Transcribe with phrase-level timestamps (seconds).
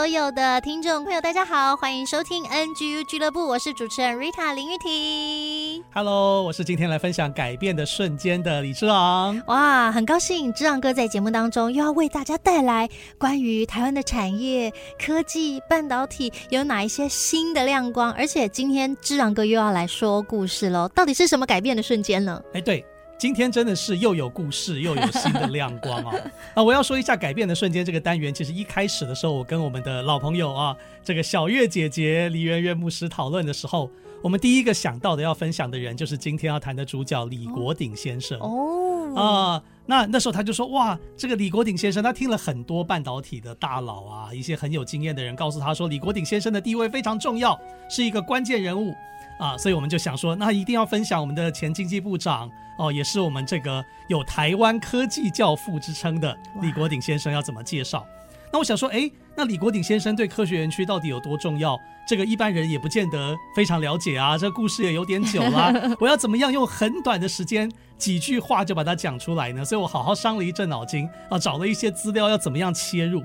[0.00, 5.84] 所有的听众朋友，大家好，欢迎收听 NGU 俱乐部，我是主持人 Rita 林玉婷。
[5.92, 9.38] Hello，我是今天来分享改变的瞬间的李志昂。
[9.48, 22.42] 哇，很高兴志昂哥在节目当中又要为大家带来关于台湾的产业、科技、半导体有哪一些新的亮光，而且今天志昂哥又要来说故事喽，到底是什么改变的瞬间呢？
[22.54, 22.82] 哎，对。
[23.20, 26.16] 今天真的是又有故事又有新的亮光啊！
[26.56, 33.90] 啊，我要说一下改变的瞬间这个单元，其实一开始的时候，我跟我们的老朋友啊，这个小月姐姐李媛媛牧师讨论的时候，
[34.22, 39.62] 我们第一个想到的要分享的人，就是今天要谈的主角李国鼎先生哦啊。
[39.84, 47.60] 那那时候他就说哇，这个李国鼎先生，他听了很多半导体的大佬啊，一些很有经验的人告诉他说，李国鼎先生的地位非常重要，
[47.90, 48.94] 是一个关键人物。
[49.40, 58.06] 啊，所以我们就想说，那一定要分享我们的前经济部长哦，也是我们这个有台湾科技教父之称的李国鼎先生要怎么介绍？
[58.52, 61.78] 那我想说，哎，那李国鼎先生对科学园区到底有多重要？
[62.06, 64.36] 这个一般人也不见得非常了解啊。
[64.36, 69.64] 这故事也有点久了， 我要怎么样用很短的时间几句话就把它讲出来呢？
[69.64, 73.22] 所以我好好伤了一阵脑筋啊，找了一些资料，要怎么样切入。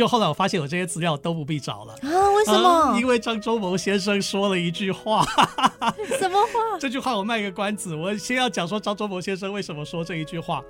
[0.00, 2.30] 就后来我发现我这些资料都不必找了啊？
[2.30, 2.66] 为什么？
[2.66, 5.26] 啊、因为张忠谋先生说了一句话。
[6.18, 6.78] 什么话？
[6.80, 10.62] 这句话我卖个关子，我先要讲说张忠谋先生为什么说这一句话。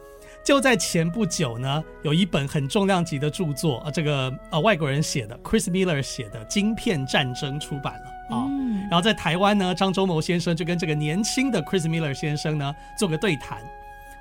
[0.42, 8.46] 就在前不久呢，有一本很重量级的著作啊，这个呃外国人写的，Chris Miller 写的《晶片战争》出版了啊。
[8.48, 13.58] 嗯、然后在台湾呢，张忠谋先生就跟这个年轻的 Chris Miller 先生呢做个对谈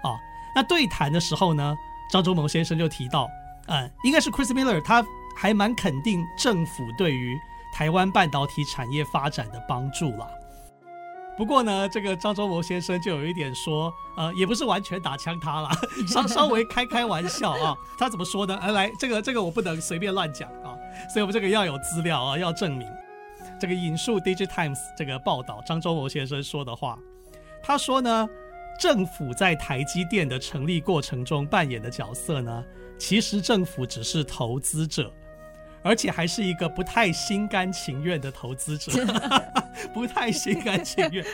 [0.04, 0.14] 啊。
[0.56, 1.76] 那对谈的时候呢，
[2.14, 3.28] 张忠谋先生就提到。
[3.70, 7.40] 嗯，应该是 Chris Miller，他还蛮肯定政府对于
[7.74, 10.28] 台湾半导体产业发展的帮助啦。
[11.38, 15.70] 不过呢，这个张忠谋先生就有一点说，呃，也不是完全打枪他了，
[16.06, 17.74] 稍稍微开开玩笑啊。
[17.98, 18.60] 他怎么说呢？
[18.62, 20.76] 呃，来，这个这个我不能随便乱讲啊，
[21.14, 22.86] 所以我们这个要有资料啊，要证明。
[23.58, 27.00] 这个引述《Digitimes》这个报道，张忠谋先生说的话，
[27.64, 28.28] 他说呢，
[28.80, 32.64] 政府在台积电的成立过程中扮演的角色呢，
[32.98, 35.12] 其实政府只是投资者，
[35.84, 38.92] 而且还是一个不太心甘情愿的投资者，
[39.94, 41.26] 不太心甘情愿。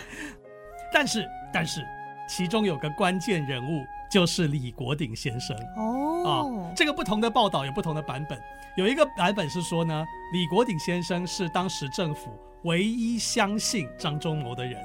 [0.91, 1.23] 但是，
[1.53, 1.85] 但是，
[2.27, 6.23] 其中有个关键人物就是李国鼎先生哦。
[6.25, 8.41] 啊，这个不同的报道有不同的版本，
[8.75, 12.31] 有一个版本是说呢，李国鼎先生是当时政府
[12.63, 14.83] 唯一相信张忠谋的人。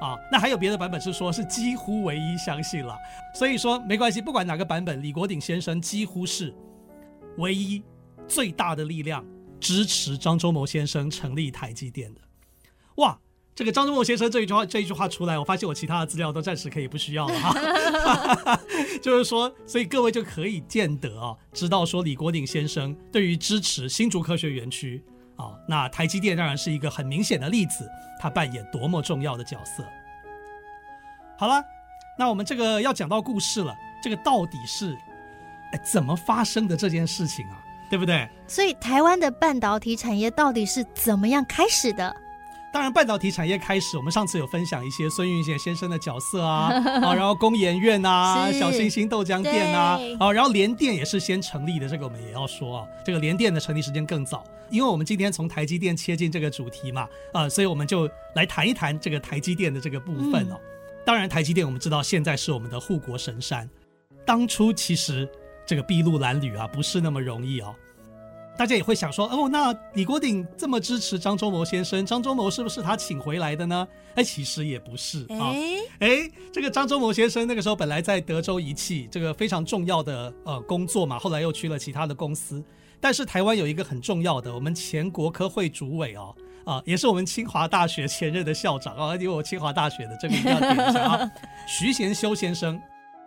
[0.00, 2.96] 啊，那还有别的版本是说，是几乎唯一相信了，
[3.34, 6.54] 所以说没关系，不管哪个版本，李国鼎先生几乎是
[7.38, 7.82] 唯一
[8.28, 9.24] 最大的力量
[9.58, 12.20] 支持张忠谋先生成立台积电的。
[12.96, 13.18] 哇，
[13.54, 18.60] 这个张忠谋先生这一句话这一句话出来，我发现我其他的资料都暂时可以不需要了哈，
[19.00, 25.02] 就是说，所以各位就可以见得啊，知道说李国鼎先生对于支持新竹科学园区。
[25.36, 29.84] 啊，那台积电当然是一个很明显的例子，它扮演多么重要的角色。
[31.38, 31.62] 好了，
[32.18, 34.96] 那我们这个要讲到故事了，这个到底是
[35.72, 37.62] 哎怎么发生的这件事情啊？
[37.88, 38.28] 对不对？
[38.48, 42.12] 所以台湾的半导体产业到底是怎么样开始的？
[42.76, 46.70] 当然，半导体产业开始，我们上次有分享一些孙运璇先生的角色啊，
[47.02, 60.60] 啊， 然后工研院啊，小星星豆浆店啊，啊，然后联电也是先成立的，这个我们也要说啊，这个联电的成立时间更早，因为我们今天从台积电切进这个主题嘛，啊，所以我们就来谈一谈这个台积电的这个部分哦。
[61.02, 63.66] 当然，台积电我们知道现在是我们的护国神山，
[64.26, 65.26] 当初其实
[65.64, 67.74] 这个筚路蓝缕啊，不是那么容易哦。
[68.56, 73.86] 大家也会想说，哦，那李国鼎这么支持张忠谋先生，张忠谋是不是他请回来的呢？
[74.14, 75.52] 哎，其实也不是啊。
[75.98, 82.64] 哎，这个张忠谋先生那个时候本来在德州仪器这个非常重要的呃工作嘛，后来又去了其他的公司。
[82.98, 91.30] 但是台湾有一个很重要的，我们前国科会主委哦，啊，也是我们清华大学前任的校长啊，因为我清华大学的这个一定要点一下啊，
[91.68, 92.80] 徐贤修先生，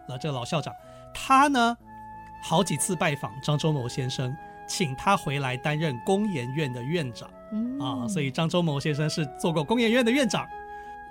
[0.08, 0.74] 那这个老校长，
[1.14, 1.78] 他呢
[2.42, 4.36] 好几次拜访张忠谋先生，
[4.70, 7.28] 请他回来担任工研院的院长
[7.82, 10.48] 啊，所以张忠谋先生是做过工研院的院长。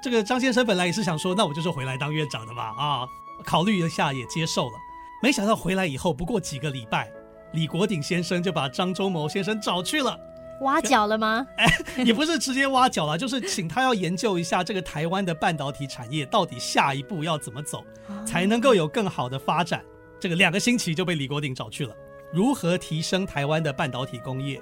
[0.00, 3.06] 这个张先生本来也是想说，那我就是回来当院长的嘛啊，
[3.44, 4.75] 考虑一下也接受了，
[5.20, 7.10] 没想到回来以后不过几个礼拜，
[7.52, 10.16] 李国鼎先生就把张忠谋先生找去了。
[10.62, 11.46] 挖角了吗？
[11.58, 11.66] 哎，
[12.04, 17.84] 也不是直接挖角了，就是请他要研究一下这个台湾的半导体产业到底下一步要怎么走，
[18.25, 19.84] 才能够有更好的发展。
[20.20, 21.94] 这个两个星期就被李国鼎找去了，
[22.32, 24.60] 如何提升台湾的半导体工业？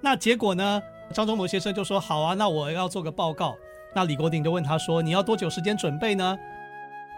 [0.00, 0.82] 那结果呢？
[1.14, 3.54] 张忠谋先生就说：“好啊，那我要做个报告。”
[3.94, 6.38] 那李国鼎就问他说：“你要多久时间准备呢？”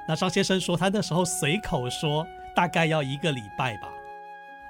[0.09, 2.27] 那张先生说：“他那时候随口说，
[2.57, 3.89] 大概要一个礼拜吧。”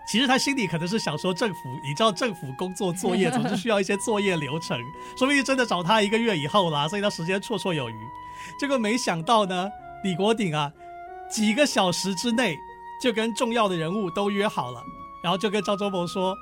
[0.07, 4.79] 其实他心里可能是想说，政府，你知道政府工作作业总是需要一些作业流程，
[5.17, 7.95] 说不定真的找他一个月以后啦，所以他时间绰绰有余。
[8.61, 9.71] 结果没想到呢，
[10.03, 10.71] 李国鼎啊，
[11.31, 12.55] 几个小时之内
[13.03, 14.83] 就跟重要的人物都约好了，
[15.25, 16.37] 然后就跟张忠谋说，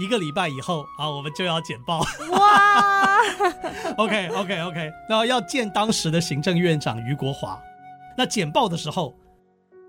[0.00, 2.00] 一个礼拜以后啊，我们就要简报。
[2.30, 3.20] 哇，
[3.98, 7.60] OK OK OK，然后要见当时的行政院长余国华，
[8.16, 9.14] 那简报的时候。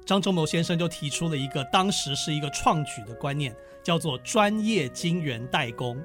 [0.05, 5.95] 张忠谋先生就提出了一个当时是一个创举的观念，叫做专业晶圆代工。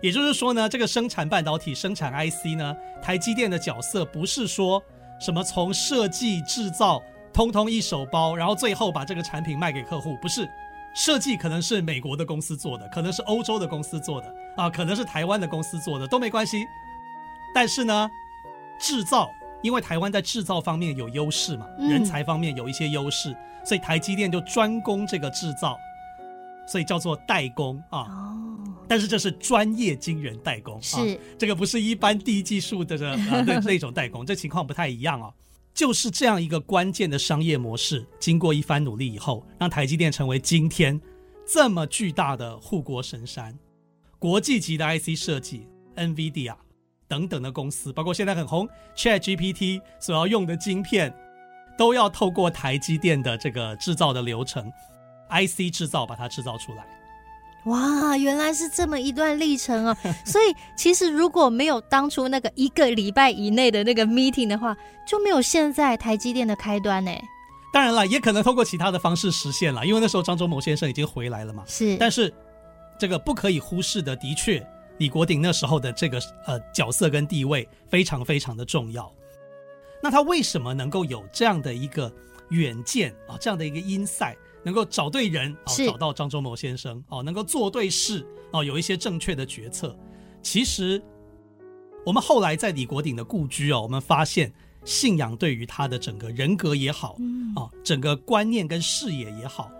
[0.00, 4.82] 也就是说呢，这个生产半导体、生产 IC 呢，台积电的角色不是说
[5.20, 7.00] 什么从设计制造
[7.32, 10.48] 通通一手包，然后最后把这个产品卖给客户，不是。
[10.94, 16.66] 设计可能是美国的公司做的，可能是欧洲的公司做的，啊，可能是台湾的公司做的，都没关系。
[17.54, 18.10] 但是呢，
[18.78, 19.30] 制造。
[19.62, 23.32] 因为台湾在制造方面有优势嘛，人才方面有一些优势，
[23.64, 25.78] 所以台积电就专攻这个制造，
[26.66, 28.00] 所以叫做代工啊。
[28.00, 28.38] 哦。
[28.88, 35.30] 但是这是专业晶圆代工，是啊，这个不是一般低技术的这那那种代工，这情况不太一样啊。
[35.74, 41.00] 就是这样一个关键的商业模式，经过一番努力以后，让台积电成为今天
[41.46, 43.58] 这么巨大的护国神山，
[44.18, 45.66] 国际级的 IC 设计
[45.96, 46.54] ，NVIDIA。
[47.08, 48.66] 等等的公司，包括现在很红
[48.96, 51.14] ChatGPT 所要用的晶片，
[51.76, 54.72] 都要透过台积电的这个制造的流程
[55.28, 56.86] ，IC 制造把它制造出来。
[57.64, 59.96] 哇，原来是这么一段历程哦！
[60.26, 64.76] 所以其实如果没有当初那个一个礼拜以内的那个 meeting 的话，
[65.06, 67.10] 就没有现在台积电的开端呢。
[67.72, 71.62] 当然了，也可能通过其他的方式实现了，因为那时候张忠谋先生已经回来了嘛。
[71.66, 72.32] 是，但是
[72.98, 74.64] 这个不可以忽视的，的确。
[74.98, 79.10] 李国鼎那时候的这个呃角色跟地位非常非常的重要。
[80.02, 82.12] 那他为什么能够有这样的一个
[82.50, 89.96] 远见啊，这样的一个 insight，能够找对人啊，找到张忠谋先生哦，能够做对事哦，有一些正确的决策。
[90.42, 91.02] 其实
[92.04, 94.52] 我们后来在李国鼎的故居哦，我们发现
[94.84, 97.16] 信仰对于他的整个人格也好
[97.56, 99.70] 啊，整个观念跟视野也好。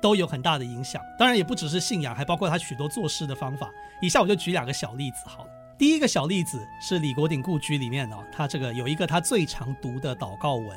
[0.00, 3.70] 都有很大的影响，当然也不只是信仰，还包括他许多做事的方法。
[4.00, 5.50] 以下我就举两个小例子好了。
[5.78, 10.76] 第一个小例子是李国鼎故居里面呢，他这个有一个他最常读的祷告文。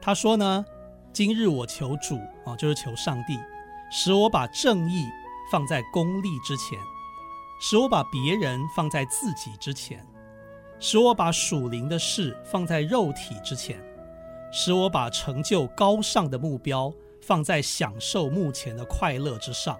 [0.00, 0.64] 他说呢
[1.18, 3.40] ：“今日我求主啊，就是求上帝，
[3.90, 5.04] 使我把正义
[5.50, 6.78] 放在功利之前，
[7.60, 10.06] 使我把别人放在自己之前，
[10.78, 13.84] 使我把属灵的事放在肉体之前，
[14.52, 19.76] 使我把成就高尚的目标。”放在享受目前的快乐之上，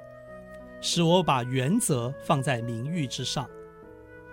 [0.81, 3.49] 使我把原则放在名誉之上，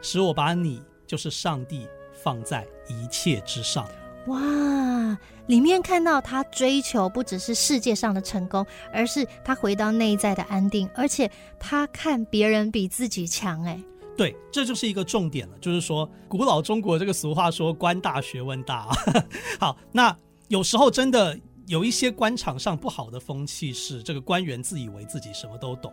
[0.01, 3.87] 使我把你就是上帝放在一切之上。
[4.27, 5.17] 哇，
[5.47, 11.29] 里面看到他追求不只是世界上的成功，而是他回到内在的安定，而且
[11.59, 13.63] 他看别人比自己强。
[13.63, 13.79] 哎，
[14.17, 18.89] 对，这就是一个重点了，就是说古老中国这个俗话说“官大学问大”。
[19.59, 20.15] 好，那
[20.47, 21.37] 有时候真的。
[21.67, 25.91] 有一些官场上不好的风气是，这个官员自以为自己什么都懂，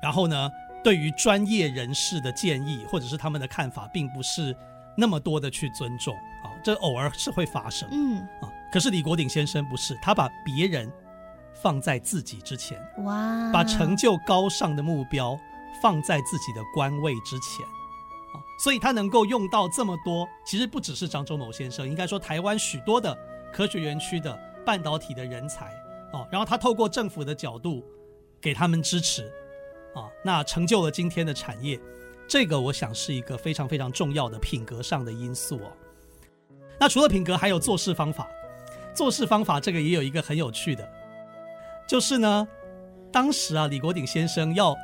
[0.00, 0.48] 然后呢，
[0.84, 4.54] 对于专业人士的建议或者是他们的看法，并不是
[4.96, 6.14] 那么多的去尊重，
[6.62, 8.50] 这偶尔是会发生，嗯啊。
[8.72, 10.92] 可是李国鼎先生不是，他把别人
[11.62, 15.38] 放在自己之前，哇，把成就高尚的目标
[15.82, 23.16] 放在自己的官位之前啊，所以他能够用到这么多，其实不只是张忠谋先生，应该说台湾许多的
[23.52, 24.38] 科学园区的。
[24.66, 25.72] 半导体的人才
[26.12, 27.82] 哦，然后他透过政府的角度
[28.38, 29.24] 给他们支持
[29.94, 31.80] 啊，那成就了今天的产业，
[32.28, 35.72] 这个我想是一个非常非常重要的品格上的因素哦。
[36.78, 38.28] 那除了品格，还有做事方法。
[38.94, 40.88] 做事方法这个也有一个很有趣的，
[41.86, 42.48] 就是呢，
[43.12, 44.74] 当时啊，李国鼎先生要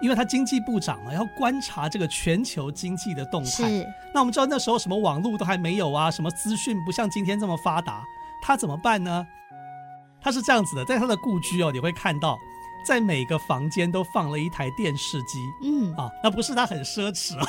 [0.00, 3.50] 因为他经济部长嘛，要观察这个全球经济的动态。
[3.50, 3.86] 是。
[4.14, 8.02] 那我们知道那时候什么网络都还没有啊，什么资讯不像今天这么发达，
[8.42, 9.26] 他怎么办呢？
[10.22, 12.38] 他是这样子的，在他的故居哦，你会看到，
[12.84, 15.38] 在每个房间都放了一台电视机。
[15.62, 17.46] 嗯啊，那不是他很奢侈啊，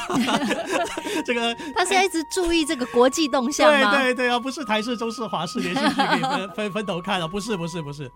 [1.26, 3.92] 这个他现在一直注意这个国际动向吗？
[3.96, 8.12] 对对对啊，不是台式、中式、华式连续剧可以分分分头看了，不是不是不是，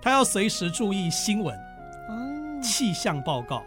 [0.00, 3.64] 他要随时注意新闻，哦，气象报告。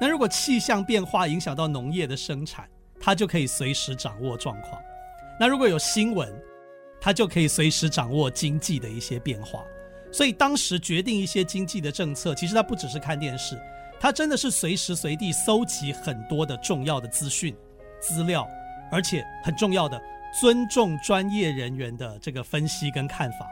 [0.00, 2.68] 那如果气象变化影响到农业的生产，
[3.00, 4.80] 他就可以随时掌握状况。
[5.40, 6.32] 那如果有新闻，
[7.00, 9.60] 他就可以随时掌握经济的一些变化。
[10.12, 13.60] 所以当时决定一些经济的政策，其实他不只是看电视，
[14.00, 17.54] 他真的是随时随地搜集很多的重要的资讯、
[18.00, 18.48] 资料，
[18.90, 20.00] 而且很重要的
[20.40, 23.46] 尊重专业人员的这个分析跟看法。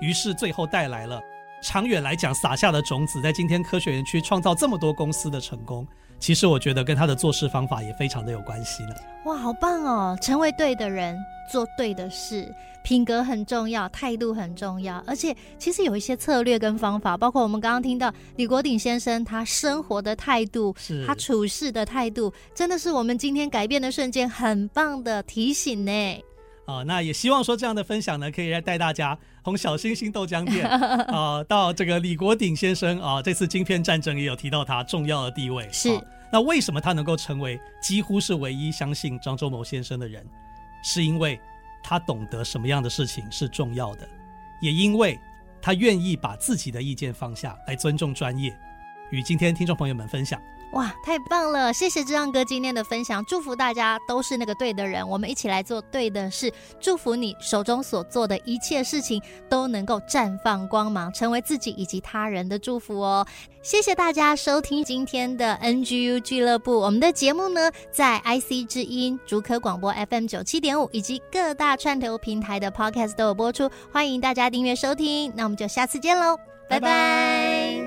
[0.00, 1.20] 于是最后带来了。
[1.62, 5.86] 长远来讲，撒下的种子，在今天科学园区创造这么多公司的成功，
[6.18, 8.94] 其实我觉得跟他的做事方法也非常的有关系呢。
[9.26, 10.18] 哇，好棒哦！
[10.22, 11.18] 成为对的人，
[11.52, 12.50] 做对的事，
[12.82, 26.24] 品格很重要，态度很重要，而且其实有一些策略跟方法，包括我们刚刚听到李国鼎先生他生活的态度，是他处事的态度，真的是我们今天改变的瞬间，很棒的提醒呢。
[26.66, 35.68] 啊，那也希望说这样的分享呢，可以来带大家从小星星豆浆店啊， 到这个李国鼎先生啊，这次晶片战争也有提到他重要的地位。
[35.72, 40.24] 是，啊，那为什么他能够成为几乎是唯一相信张忠谋先生的人？
[40.82, 41.38] 是因为
[41.82, 44.08] 他懂得什么样的事情是重要的，
[44.60, 45.18] 也因为
[45.60, 48.56] 他愿意把自己的意见放下来尊重专业，
[49.10, 50.40] 与今天听众朋友们分享。
[50.72, 51.72] 哇，太棒了！
[51.72, 63.26] 谢谢智让哥今天的分享，祝福大家都是那个对的人，我们一起来做对的事，祝福你手中所做的一切事情都能够绽放光芒，成为自己以及他人的祝福哦。
[63.62, 75.32] 谢谢大家收听今天的 NGU 俱乐部，我们的节目呢在 IC 之音、竹科广播 FM 九七点五以及各大串流平台的 Podcast 都有播出，欢迎大家订阅收听。
[75.34, 77.79] 那我们就下次见喽，拜拜。